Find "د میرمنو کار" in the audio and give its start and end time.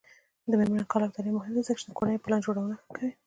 0.49-1.01